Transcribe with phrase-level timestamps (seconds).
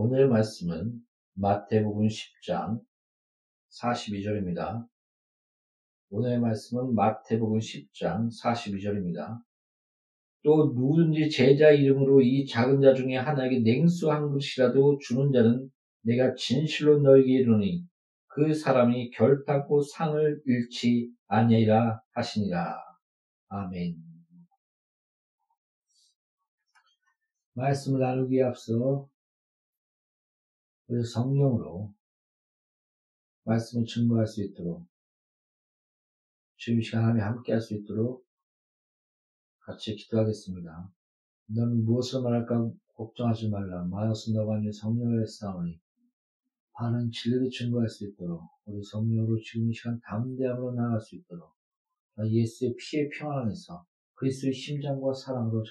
[0.00, 0.92] 오늘의 말씀은
[1.34, 2.80] 마태복음 10장
[3.80, 4.86] 42절입니다.
[6.10, 9.40] 오늘의 말씀은 마태복음 10장 42절입니다.
[10.44, 15.68] 또 누구든지 제자 이름으로 이 작은 자 중에 하나에게 냉수 한 그릇이라도 주는 자는
[16.02, 17.84] 내가 진실로 너에게 이르노니
[18.28, 22.76] 그 사람이 결단코 상을 잃지 아니하리라 하시니라.
[23.48, 23.96] 아멘.
[27.54, 29.08] 말씀을 나누기에 앞서
[30.88, 31.94] 우리 성령으로
[33.44, 34.86] 말씀을 증거할 수 있도록
[36.56, 38.26] 주임 시간 하나님 함께 할 수 있도록
[39.60, 40.90] 같이 기도하겠습니다.
[41.48, 43.84] 너는 무엇을 말할까 걱정하지 말라.
[43.84, 45.78] 마여스 너가 네 성령을 싸우니
[46.72, 51.52] 바른 진리를 증거할 수 있도록 우리 성령으로 지금 이 시간 담대함으로 나아갈 수 있도록
[52.24, 55.64] 예수의 피의 평안 안에서 그리스도의 심장과 사랑으로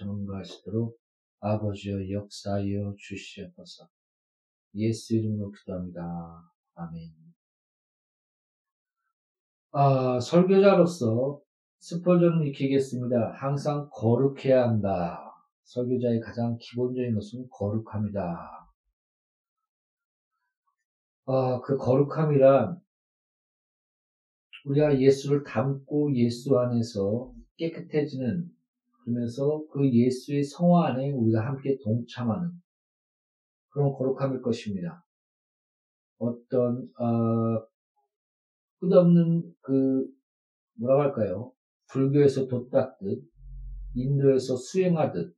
[0.62, 0.99] 있도록
[1.40, 3.90] 아버지여 역사하여 주시옵소서.
[4.76, 6.51] 예수 이름으로 기도합니다.
[6.76, 7.12] 아멘.
[9.71, 11.41] 아, 설교자로서
[12.43, 13.34] 이렇게 얘기했습니다.
[13.34, 15.24] 항상 거룩해야 한다.
[15.63, 18.68] 설교자의 가장 기본적인 것은 거룩합니다.
[21.26, 22.79] 아, 그 거룩함이란
[24.65, 28.49] 우리가 예수를 담고 예수 안에서 깨끗해지는
[29.04, 32.52] 그러면서 그 예수의 성화 안에 우리가 함께 동참하는
[33.78, 35.06] 그런 거룩함일 것입니다.
[36.18, 37.64] 어떤 어,
[38.80, 40.04] 끝없는 그
[40.80, 41.52] 뭐라고 할까요?
[41.92, 43.24] 불교에서 돛닦듯
[43.94, 45.32] 인도에서 수행하듯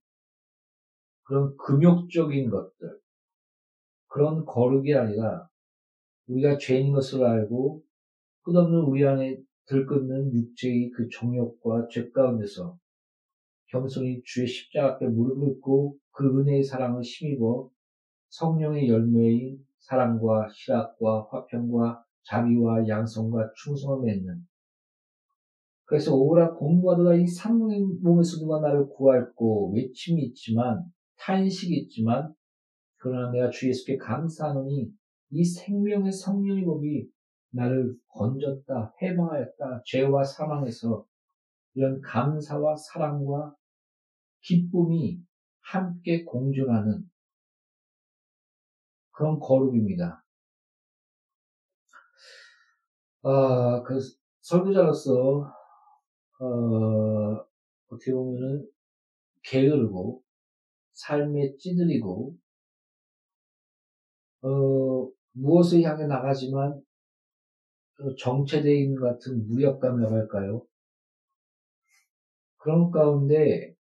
[1.24, 3.00] 그런 금욕적인 것들
[4.08, 5.50] 그런 거룩이 아니라
[6.28, 7.84] 우리가 죄인 것을 알고
[8.44, 12.80] 끝없는 우리 안에 들끓는 육체의 그 정욕과 죄 가운데서
[13.68, 17.70] 겸손히 주의 십자가 앞에 무릎을 꿇고 그 은혜의 사랑을 힘입어
[18.30, 24.46] 성령의 열매인 사랑과 희락과 화평과 자비와 양성과 충성을 맺는.
[25.86, 30.84] 그래서 오라 공부하다가 이 삼의 몸에서 누가 나를 구할고 외침이 있지만
[31.18, 32.34] 탄식이 있지만
[32.98, 34.92] 그러나 내가 주 예수께 감사하노니
[35.32, 37.10] 이 생명의 성령의 법이
[37.52, 41.06] 나를 건졌다, 해방하였다, 죄와 사망에서
[41.74, 43.56] 이런 감사와 사랑과
[44.42, 45.20] 기쁨이
[45.62, 47.10] 함께 공존하는
[49.20, 50.24] 그런 거룩입니다.
[53.22, 54.00] 아, 그
[54.40, 55.54] 설교자로서
[56.40, 57.46] 어,
[57.90, 58.66] 어떻게 보면은
[59.44, 60.24] 게으르고
[60.94, 62.38] 삶에 찌들이고
[64.42, 66.82] 어, 무엇을 향해 나가지만
[68.20, 70.66] 정체되어 있는 것 같은 무력감이라고 할까요?
[72.56, 73.76] 그런 가운데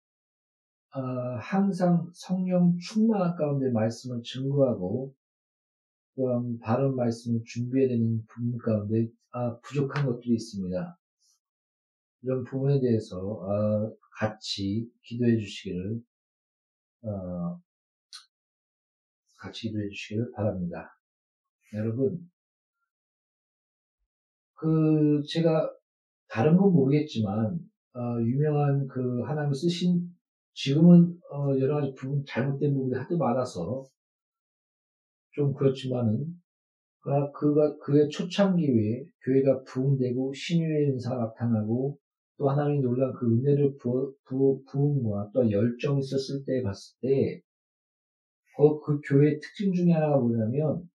[0.93, 1.01] 어,
[1.41, 5.13] 항상 성령 충만한 가운데 말씀을 증거하고
[6.15, 10.97] 또한 바른 말씀을 준비해야 되는 부분 가운데 아, 부족한 것들이 있습니다.
[12.21, 16.01] 이런 부분에 대해서 어, 같이 기도해 주시기를
[17.03, 17.61] 어,
[19.37, 20.97] 같이 기도해 주시기를 바랍니다.
[21.73, 22.29] 여러분,
[24.55, 25.71] 그 제가
[26.29, 27.59] 다른 건 모르겠지만
[27.93, 30.09] 어, 유명한 그 하나님을 쓰신
[30.53, 33.85] 지금은 어, 여러 가지 부분 잘못된 부분이 하도 많아서
[35.35, 36.33] 좀 그렇지만은
[37.01, 41.99] 그러나 그가 그의 초창기에 교회가 부흥되고 신유의 은사가 나타나고
[42.37, 47.41] 또 하나님이 놀란 그 은혜를 부, 부, 부음과 또 열정이 있었을 때 봤을 때,
[48.57, 50.89] 그, 그 교회의 특징 중에 하나가 뭐냐면,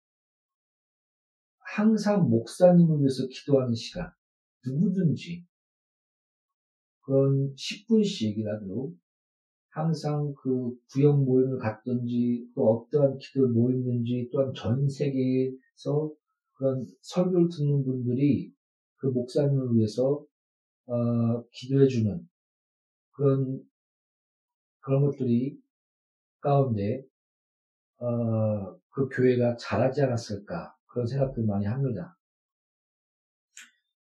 [1.59, 4.11] 항상 목사님을 위해서 기도하는 시간,
[4.65, 5.45] 누구든지,
[7.01, 8.93] 그런 10분씩이라도
[9.71, 16.11] 항상 그 구역 모임을 갔든지 또 어떠한 기도를 모였는지 또한 전 세계에서
[16.53, 18.51] 그런 설교를 듣는 분들이
[18.97, 20.23] 그 목사님을 위해서
[20.87, 22.27] 어, 기도해주는
[23.11, 23.63] 그런
[24.81, 25.57] 그런 것들이
[26.41, 27.03] 가운데
[27.99, 32.17] 어, 그 교회가 잘하지 않았을까 그런 생각들 많이 합니다.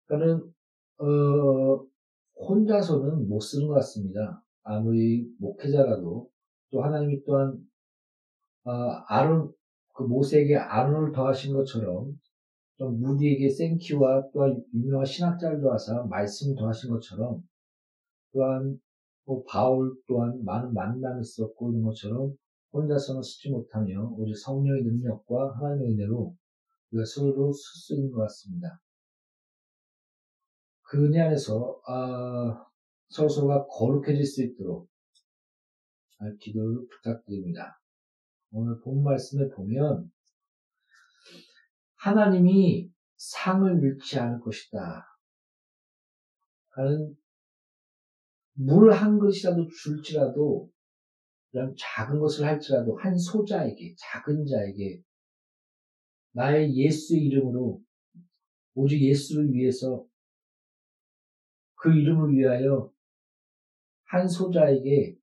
[0.05, 0.53] 그러니까는
[0.97, 1.85] 어,
[2.35, 4.43] 혼자서는 못 쓰는 것 같습니다.
[4.63, 6.29] 아무리 목회자라도
[6.71, 7.57] 또 하나님이 또한
[8.63, 8.71] 어,
[9.07, 9.51] 아론
[9.93, 12.19] 그 모세에게 아론을 더하신 것처럼
[12.77, 17.41] 또 무디에게 생키와 또한 유명한 신학자를 도와서 말씀을 더하신 것처럼
[18.33, 18.79] 또한
[19.25, 22.33] 뭐 바울 또한 많은 만남이 있었고 이런 것처럼
[22.73, 26.35] 혼자서는 쓰지 못하며 오직 성령의 능력과 하나님의 은혜로
[26.91, 28.79] 우리가 서로 쓸 수 있는 것 같습니다.
[30.83, 32.65] 그 은혜 안에서 아,
[33.11, 34.89] 서로서로가 거룩해질 수 있도록
[36.39, 37.79] 기도를 부탁드립니다.
[38.51, 40.11] 오늘 본 말씀에 보면
[41.95, 45.05] 하나님이 상을 잃지 않을 것이다.
[46.69, 47.15] 하는
[48.53, 50.69] 물 한 그릇이라도 줄지라도
[51.53, 55.01] 이런 작은 것을 할지라도 한 소자에게 작은 자에게
[56.33, 57.81] 나의 예수의 이름으로
[58.73, 60.05] 오직 예수를 위해서
[61.75, 62.91] 그 이름을 위하여
[64.11, 65.15] 한 소자에게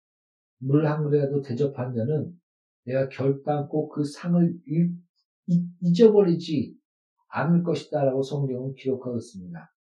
[0.60, 2.32] 물 한 그릇이라도 대접한 자는
[2.84, 4.58] 내가 결단코 그 상을
[5.82, 6.74] 잊어버리지
[7.28, 9.74] 않을 것이다 라고 성경은 기록하고 있습니다.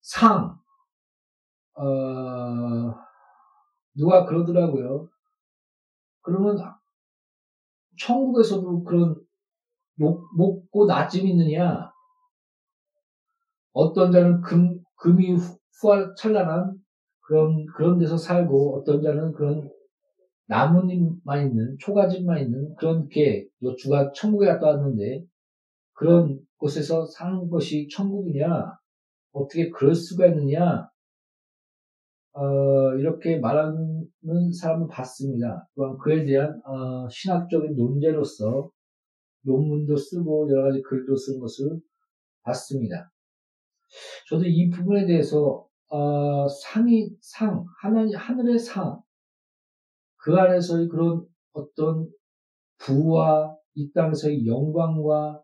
[0.00, 0.56] 상,
[1.74, 2.94] 어,
[3.96, 5.08] 누가 그러더라고요.
[6.22, 6.56] 그러면
[7.98, 9.16] 천국에서도 그런
[9.96, 11.90] 높, 고 낮음이 있느냐?
[13.72, 15.36] 어떤 자는 금, 금이
[15.80, 16.74] 후할 찬란한
[17.20, 19.70] 그런, 그런 데서 살고 어떤 자는 그런
[20.46, 23.46] 나뭇잎만 있는, 초가집만 있는 그런 게,
[23.76, 25.24] 주가 천국에 갔다 왔는데
[25.92, 28.78] 그런 곳에서 사는 것이 천국이냐?
[29.32, 30.88] 어떻게 그럴 수가 있느냐?
[32.32, 34.08] 어, 이렇게 말하는
[34.58, 35.68] 사람을 봤습니다.
[35.74, 38.70] 또한 그에 대한 어, 신학적인 논제로서
[39.42, 41.78] 논문도 쓰고 여러 가지 글도 쓴 것을
[42.42, 43.10] 봤습니다.
[44.28, 49.00] 저도 이 부분에 대해서 어, 상이 상 하나님 하늘의 상.
[50.16, 52.08] 그 안에서의 그런 어떤
[52.78, 55.42] 부와 이 땅에서의 영광과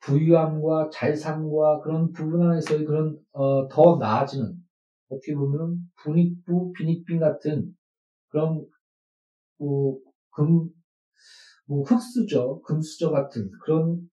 [0.00, 4.54] 부유함과 잘상과 그런 부분 안에서의 그런 어, 더 나아지는
[5.08, 7.74] 어떻게 보면 분익부 비익빈 같은
[8.28, 8.64] 그런
[9.58, 9.98] 뭐,
[10.30, 10.70] 금,
[11.66, 14.08] 뭐 흑수저, 금수저 같은 그런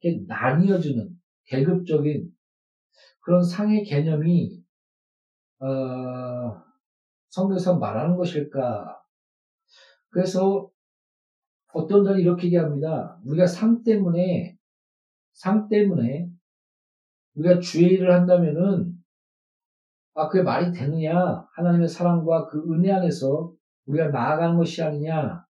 [0.00, 2.30] 게 나뉘어지는 계급적인
[3.20, 4.59] 그런 상의 개념이
[5.60, 6.62] 어,
[7.28, 9.00] 성경에서 말하는 것일까?
[10.08, 10.70] 그래서
[11.72, 13.20] 어떤 자는 이렇게 얘기합니다.
[13.24, 14.56] 우리가 상 때문에
[15.34, 16.28] 상 때문에
[17.34, 18.92] 우리가 주의 일을 한다면은
[20.14, 21.46] 아 그게 말이 되느냐?
[21.54, 23.54] 하나님의 사랑과 그 은혜 안에서
[23.86, 25.46] 우리가 나아가는 것이 아니냐?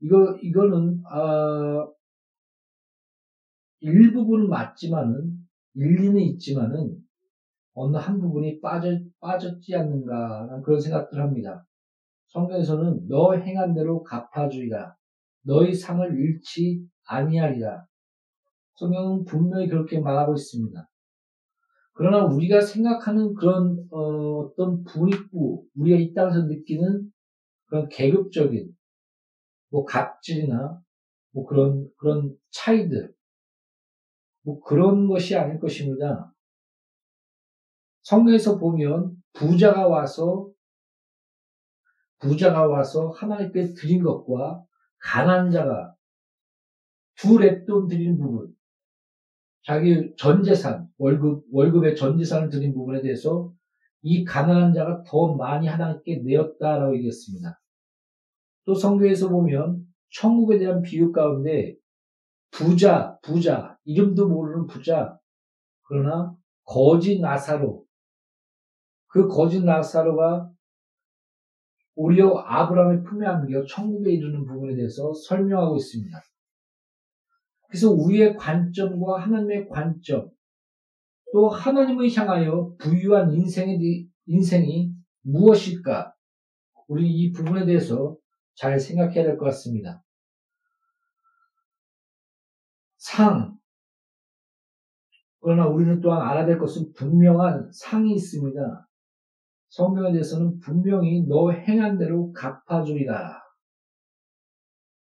[0.00, 1.88] 이거 이거는 아
[3.80, 5.38] 일부분은 맞지만은
[5.74, 7.03] 일리는 있지만은
[7.74, 11.66] 어느 한 부분이 빠져 빠졌지 않는가 그런 생각들 합니다.
[12.28, 14.96] 성경에서는 너 행한 대로 갚아주리라.
[15.42, 17.86] 너희 상을 잃지 아니하리라.
[18.76, 20.88] 성경은 분명히 그렇게 말하고 있습니다.
[21.92, 27.08] 그러나 우리가 생각하는 그런 어, 떤 분익부, 우리가 이 땅에서 느끼는
[27.66, 28.72] 그런 계급적인
[29.70, 30.80] 뭐 갑질이나
[31.32, 33.14] 뭐 그런 그런 차이들,
[34.42, 36.33] 뭐 그런 것이 아닐 것입니다.
[38.04, 40.48] 성경에서 보면 부자가 와서
[42.20, 44.64] 부자가 와서 하나님께 드린 것과
[44.98, 45.94] 가난 자가
[47.16, 48.54] 두 랩돈 드린 부분,
[49.62, 53.52] 자기 전 재산, 월급, 월급의 전 재산을 드린 부분에 대해서
[54.02, 57.60] 이 가난한 자가 더 많이 하나님께 내었다라고 얘기했습니다.
[58.64, 61.76] 또 성경에서 보면 천국에 대한 비유 가운데
[62.50, 65.18] 부자, 부자, 이름도 모르는 부자,
[65.82, 67.84] 그러나 거짓 나사로,
[69.14, 70.50] 그 거짓 나사로가
[71.94, 76.20] 오히려 아브라함의 품에 안겨 천국에 이르는 부분에 대해서 설명하고 있습니다.
[77.68, 80.28] 그래서 우리의 관점과 하나님의 관점,
[81.32, 84.92] 또 하나님을 향하여 부유한 인생의, 인생이
[85.22, 86.12] 무엇일까?
[86.88, 88.16] 우리 이 부분에 대해서
[88.56, 90.02] 잘 생각해야 될 것 같습니다.
[92.96, 93.56] 상.
[95.40, 98.88] 그러나 우리는 또한 알아야 될 것은 분명한 상이 있습니다.
[99.74, 103.42] 성경에 대해서는 분명히 너 행한 대로 갚아주리라.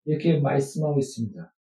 [0.05, 1.55] 이렇게 말씀하고 있습니다.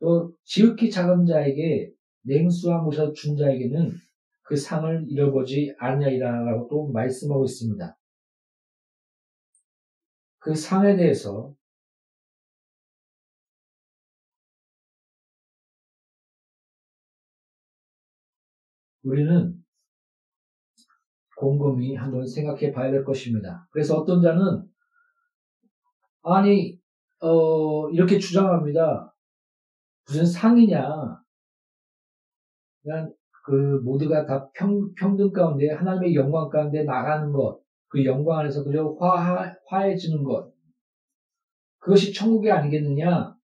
[0.00, 1.90] 또 지극히 작은 자에게
[2.24, 3.90] 냉수한 곳에서 준 자에게는
[4.42, 7.96] 그 상을 잃어보지 아니하리라라고 또 말씀하고 있습니다.
[10.40, 11.54] 그 상에 대해서
[19.04, 19.61] 우리는
[21.42, 23.66] 곰곰이 한번 생각해 봐야 될 것입니다.
[23.72, 24.62] 그래서 어떤 자는
[26.22, 26.78] 아니
[27.20, 29.12] 어, 이렇게 주장합니다.
[30.06, 31.20] 무슨 상이냐.
[32.82, 33.12] 그냥
[33.44, 38.96] 그 모두가 다 평, 평등 가운데 하나님의 영광 가운데 나가는 것, 그 영광 안에서 그저
[39.00, 40.52] 화, 화해지는 것.
[41.78, 43.34] 그것이 천국이 아니겠느냐?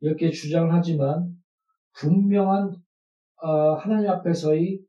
[0.00, 1.36] 이렇게 주장을 하지만
[1.94, 2.76] 분명한
[3.42, 4.80] 어, 하나님 앞에서의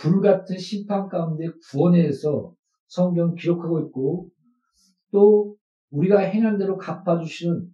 [0.00, 2.54] 불같은 심판 가운데 구원에 대해서
[2.86, 4.30] 성경 기록하고 있고
[5.12, 5.56] 또
[5.90, 7.68] 우리가 행한 대로 갚아주시는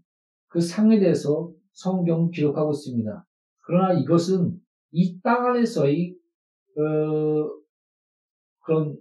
[0.49, 3.27] 그 상에 대해서 성경 기록하고 있습니다.
[3.65, 4.59] 그러나 이것은
[4.93, 6.17] 이 땅 안에서의
[6.79, 7.51] 어,
[8.65, 8.97] 그런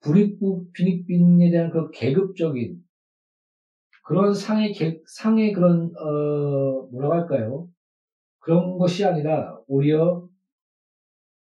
[0.00, 2.78] 불입부 비닉빈에 대한 그 계급적인
[4.04, 7.68] 그런 상의 계, 상의 그런 어, 뭐라고 할까요?
[8.40, 10.27] 그런 것이 아니라 오히려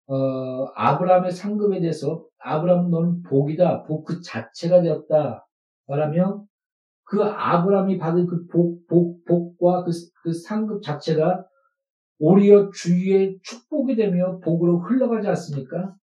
[0.09, 3.85] 어, 아브라함의 상급에 대해서 아브라함 너는 복이다.
[3.85, 5.47] 복 그 자체가 되었다.
[5.87, 6.47] 말하면
[7.05, 9.91] 그 아브라함이 받은 그 복, 복, 복과 그,
[10.23, 11.45] 그 상급 자체가
[12.21, 15.95] 오히려 주위의 축복이 되며 복으로 흘러가지 않습니까?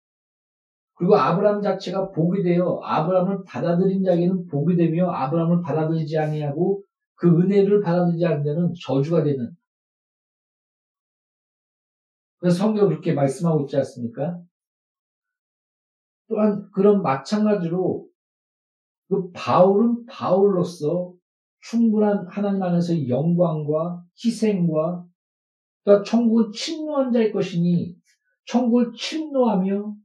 [0.96, 6.84] 그리고 아브라함 자체가 복이 되어 아브라함을 받아들인 자에게는 복이 되며 아브라함을 받아들이지 아니하고
[7.16, 9.52] 그 은혜를 받아들이지 않는 데는 저주가 되는
[12.46, 14.40] 그래서 성경 그렇게 말씀하고 있지 않습니까?
[16.28, 18.08] 또한 그런 마찬가지로
[19.10, 21.12] 그 바울은 바울로서
[21.62, 25.08] 충분한 하나님 안에서 영광과 희생과
[25.86, 27.96] 또 천국은 침노한 자의 것이니
[28.46, 29.96] 천국을 침노하며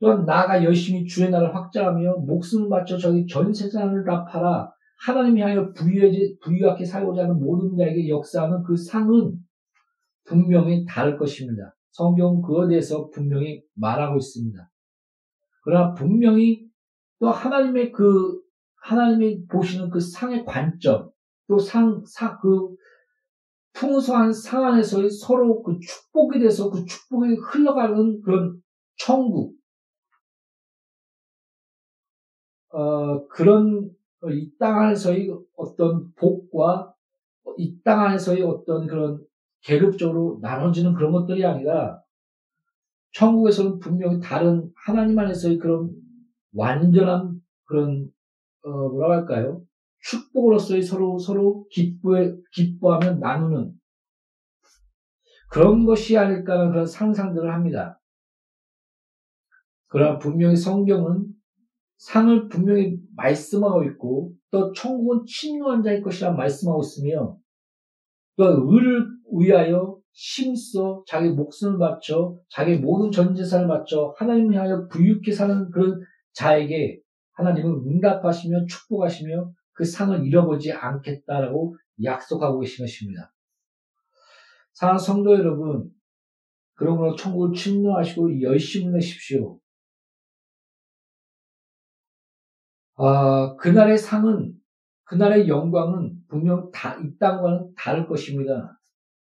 [0.00, 4.72] 또한 나가 열심히 주의 나라를 확장하며 목숨을 바쳐 저기 전 세상을 다 팔아
[5.06, 9.38] 하나님이 하여 부유하게 살고자 하는 모든 자에게 역사하는 그 상은
[10.24, 11.74] 분명히 다를 것입니다.
[11.90, 14.70] 성경 그에 대해서 분명히 말하고 있습니다.
[15.62, 16.68] 그러나 분명히
[17.20, 18.40] 또 하나님의 그
[18.82, 21.10] 하나님이 보시는 그 상의 관점
[21.48, 22.74] 또 상, 상, 그
[23.74, 28.60] 풍성한 상 안에서의 서로 그 축복에 대해서 그 축복이 흘러가는 그런
[28.96, 29.56] 천국
[32.70, 33.90] 어, 그런
[34.30, 36.94] 이 땅 안에서의 어떤 복과
[37.58, 39.24] 이 땅 안에서의 어떤 그런
[39.64, 42.00] 계급적으로 나눠지는 그런 것들이 아니라
[43.12, 45.90] 천국에서는 분명히 다른 하나님 안에서의 그런
[46.52, 48.08] 완전한 그런
[48.62, 49.62] 어, 뭐라고 할까요?
[50.00, 52.12] 축복으로서의 서로 서로 기뻐
[52.52, 53.72] 기뻐하며 나누는
[55.50, 58.00] 그런 것이 아닐까라는 그런 상상들을 합니다.
[59.86, 61.26] 그러나 분명히 성경은
[61.98, 67.38] 상을 분명히 말씀하고 있고 또 천국은 침노한 자의 것이라 말씀하고 있으며
[68.36, 75.32] 또 의를 위하여 힘써 자기 목숨을 바쳐 자기 모든 전 재산을 바쳐 하나님을 향하여 부유케
[75.32, 76.00] 사는 그런
[76.32, 77.00] 자에게
[77.32, 83.32] 하나님은 응답하시며 축복하시며 그 상을 잃어보지 않겠다라고 약속하고 계신 것입니다.
[84.72, 85.90] 사랑 성도 여러분,
[86.74, 89.58] 그러므로 천국을 침노하시고 열심을 내십시오.
[92.96, 94.54] 아, 그날의 상은,
[95.04, 98.78] 그날의 영광은 분명 다, 이 땅과는 다를 것입니다.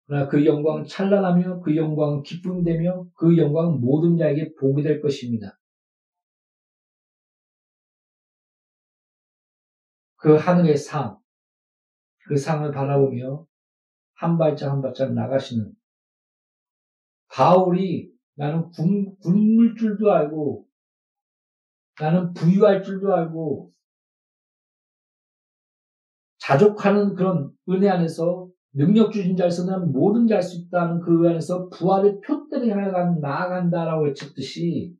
[0.07, 5.59] 그러나 그 영광 찬란하며 그 영광 기쁨되며 그 영광 모든 자에게 복이 될 것입니다.
[10.17, 11.19] 그 하늘의 상,
[12.27, 13.47] 그 상을 바라보며
[14.15, 15.73] 한 발짝 한 발짝 나가시는
[17.29, 20.67] 바울이 나는 굶, 굶을 줄도 알고
[22.01, 23.73] 나는 부유할 줄도 알고
[26.39, 32.21] 자족하는 그런 은혜 안에서 능력 주신 자에서 는 모든 잘 수 있다는 그 안에서 부활의
[32.21, 34.95] 표대를 향해 나아간다라고 외쳤듯이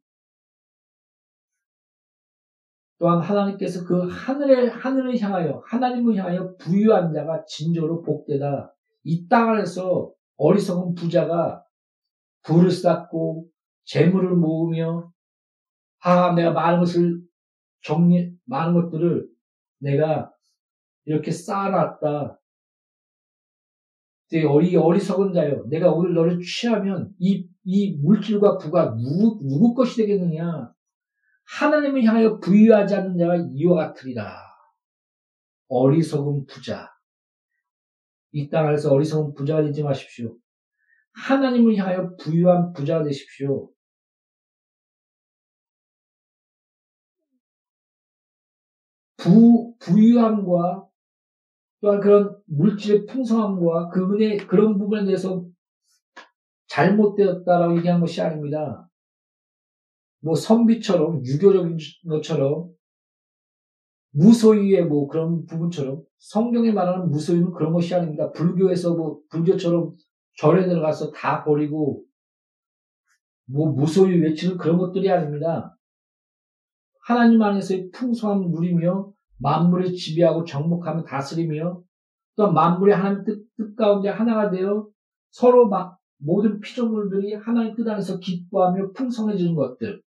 [2.99, 8.75] 또한 하나님께서 그 하늘의 하늘을 향하여 하나님을 향하여 부유한 자가 진정으로 복되다.
[9.05, 11.63] 이 땅 안에서 어리석은 부자가
[12.43, 13.47] 부를 쌓고
[13.85, 15.13] 재물을 모으며
[16.01, 17.21] 아, 내가 많은 것을
[17.83, 19.29] 정리, 많은 것들을
[19.81, 20.33] 내가
[21.05, 22.39] 이렇게 쌓아놨다.
[24.49, 25.65] 어리, 어리석은 자요.
[25.69, 30.73] 내가 오늘 너를 취하면 이, 이 물질과 부가 누구, 누구 것이 되겠느냐?
[31.45, 34.37] 하나님을 향하여 부유하지 않는 자가 이와 같으리라.
[35.69, 36.91] 어리석은 부자.
[38.33, 40.37] 이땅 안에서 어리석은 부자가 되지 마십시오.
[41.13, 43.71] 하나님을 향하여 부유한 부자가 되십시오.
[49.17, 50.86] 부, 부유함과
[51.81, 55.45] 또한 그런 물질의 풍성함과 그 은혜, 그런 부분에 대해서
[56.69, 58.89] 잘못되었다라고 얘기한 것이 아닙니다.
[60.21, 61.77] 뭐 선비처럼, 유교적인
[62.09, 62.71] 것처럼,
[64.13, 68.33] 무소유의 뭐 그런 부분처럼, 성경에 말하는 무소유는 그런 것이 아닙니다.
[68.33, 69.95] 불교에서 뭐, 불교처럼
[70.39, 72.05] 절에 들어가서 다 버리고,
[73.45, 75.79] 뭐 무소유 외치는 그런 것들이 아닙니다.
[77.05, 81.83] 하나님 안에서의 풍성한 물이며 만물을 지배하고 정복하며 다스리며
[82.37, 84.89] 또 만물의 하나님 뜻, 뜻 가운데 하나가 되어
[85.31, 90.03] 서로 막 모든 피조물들이 하나님 뜻 안에서 기뻐하며 풍성해지는 것들.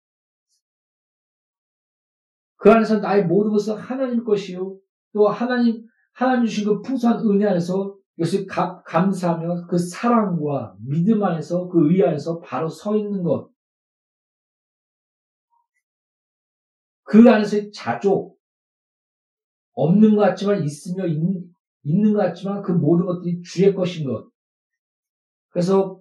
[2.56, 4.78] 그 안에서 나의 모든 것은 하나님 것이요.
[5.12, 11.90] 또 하나님, 하나님 주신 그 풍성한 은혜 안에서 이것을 감사하며 그 사랑과 믿음 안에서 그
[11.90, 13.50] 의 안에서 바로 서 있는 것.
[17.02, 18.33] 그 안에서의 자족,
[19.74, 21.20] 없는 것 같지만 있으며 있,
[21.84, 24.28] 있는 것 같지만 그 모든 것들이 주의 것인 것.
[25.50, 26.00] 그래서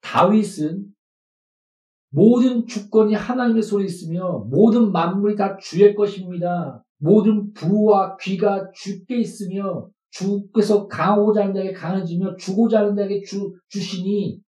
[0.00, 0.86] 다윗은
[2.10, 6.82] 모든 주권이 하나님의 손에 있으며 모든 만물이 다 주의 것입니다.
[6.98, 14.40] 모든 부와 귀가 주께 있으며 주께서 강하고자 하는 자에게 강해지며 주고자 하는 자에게 주, 주시니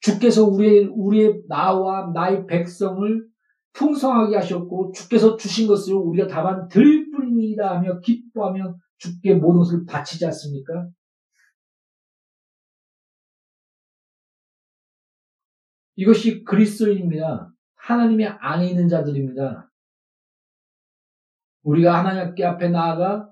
[0.00, 3.24] 주께서 우리의, 우리의 나와 나의 백성을
[3.72, 10.26] 풍성하게 하셨고 주께서 주신 것을 우리가 다만 들 뿐입니다 하며 기뻐하며 주께 모든 것을 바치지
[10.26, 10.90] 않습니까?
[15.96, 17.52] 이것이 그리스도인입니다.
[17.76, 19.70] 하나님의 안에 있는 자들입니다.
[21.62, 23.30] 우리가 하나님께 앞에 나아가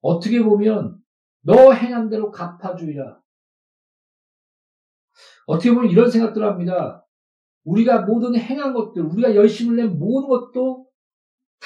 [0.00, 0.98] 어떻게 보면
[1.42, 3.20] 너 행한 대로 갚아주리라.
[5.46, 7.06] 어떻게 보면 이런 생각들을 합니다.
[7.64, 10.89] 우리가 모든 행한 것들, 우리가 열심을 낸 모든 것도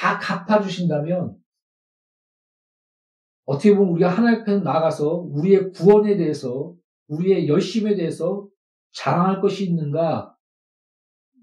[0.04, 1.34] 다 갚아주신다면
[3.46, 6.75] 어떻게 보면 우리가 하나님 앞에 나가서 우리의 구원에 대해서
[7.06, 8.46] 우리의 열심에 대해서
[8.92, 10.37] 자랑할 것이 있는가?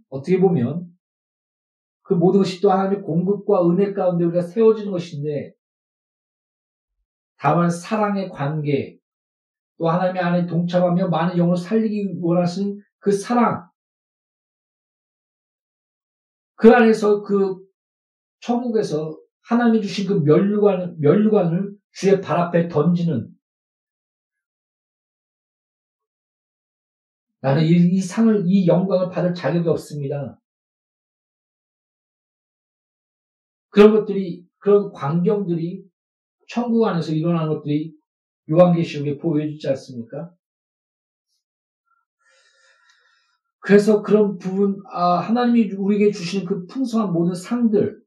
[0.10, 0.88] 어떻게 보면
[2.04, 5.54] 그 모든 것이 또 하나님의 공급과 은혜 가운데 우리가 세워지는 것인데
[7.38, 9.00] 다만 사랑의 관계
[9.80, 13.68] 또 하나님의 안에 동참하며 많은 영혼을 살리기 원하시는 그 사랑
[16.54, 17.71] 그 안에서 그
[18.42, 23.30] 천국에서 하나님이 주신 그 멸류관, 멸류관을 주의 발 앞에 던지는
[27.42, 30.40] 나는 이, 이 상을, 이 영광을 받을 자격이 없습니다.
[33.70, 35.84] 그런 것들이, 그런 광경들이
[36.48, 37.96] 천국 안에서 일어나는 것들이
[38.50, 40.32] 요한계시록에 보여주지 않습니까?
[43.60, 48.01] 그래서 그런 부분, 아, 하나님이 우리에게 주시는 그 풍성한 모든 상들,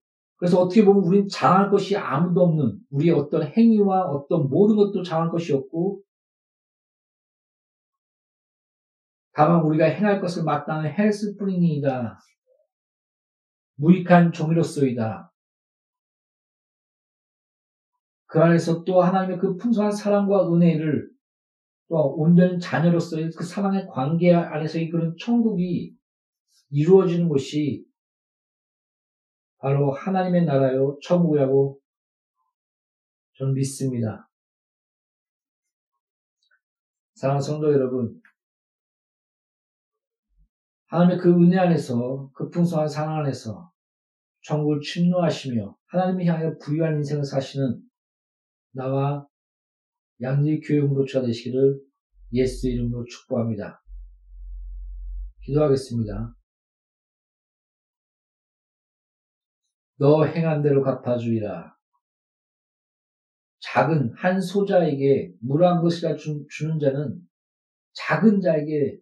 [0.45, 5.31] 그래서 어떻게 보면 우리는 자랑할 것이 아무도 없는 우리의 어떤 행위와 어떤 모든 것도 자랑할
[5.31, 6.03] 것이 없고
[9.33, 12.19] 다만 우리가 행할 것을 마땅히 했을 뿐이니이다.
[13.77, 15.33] 무익한 종이로서이다.
[18.27, 21.09] 그 안에서 또 하나님의 그 풍성한 사랑과 은혜를
[21.89, 25.97] 또 온전한 자녀로서의 그 사랑의 관계 안에서의 그런 천국이
[26.69, 27.87] 이루어지는 것이
[29.65, 31.81] 바로 하나님의 나라요 천국이라고
[33.39, 34.29] 저는 믿습니다.
[37.15, 38.21] 사랑하는 성도 여러분,
[40.89, 43.73] 하나님의 그 은혜 안에서 그 풍성한 사랑 안에서
[44.43, 47.81] 천국을 침노하시며 하나님을 향하여 부유한 인생을 사시는
[48.73, 49.27] 나와
[50.21, 51.81] 양지 교육으로처가 되시기를
[52.35, 53.83] 예수 이름으로 축복합니다.
[55.41, 56.35] 기도하겠습니다.
[59.97, 61.75] 너 행한 대로 갚아주리라.
[63.61, 67.19] 작은 한 소자에게 물 한 것이라 주, 는 자는
[67.95, 68.99] 작은 자에게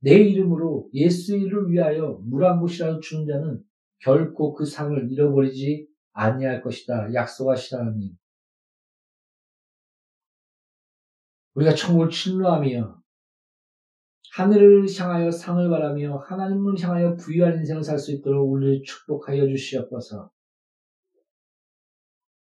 [0.00, 3.62] 내 이름으로 예수 이를 위하여 물 한 것이라도 주는 자는
[3.98, 7.12] 결코 그 상을 잃어버리지 아니할 것이다.
[7.14, 8.16] 약속하시다 하나님.
[11.54, 13.01] 우리가 천국을 침노하며
[14.30, 20.30] 하늘을 향하여 상을 바라며 하나님을 향하여 부유한 인생을 살 수 있도록 우리를 축복하여 주시옵소서.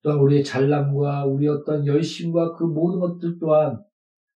[0.03, 3.83] 또한 우리의 잘남과 우리 어떤 열심과 그 모든 것들 또한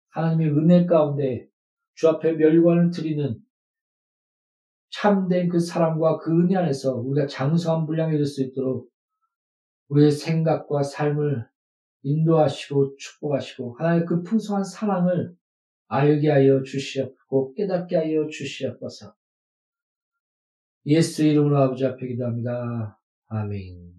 [0.10, 1.48] 하나님의 은혜 가운데
[1.96, 3.38] 주 앞에 멸관을 드리는
[4.90, 8.90] 참된 그 사랑과 그 은혜 안에서 우리가 장성한 분량이 될 수 있도록
[9.90, 11.46] 우리의 생각과 삶을
[12.04, 15.36] 인도하시고 축복하시고 하나님의 그 풍성한 사랑을
[15.88, 19.16] 알게 하여 주시옵고 깨닫게 하여 주시옵소서.
[20.86, 23.00] 예수 이름으로 아버지 앞에 기도합니다.
[23.28, 23.97] 아멘.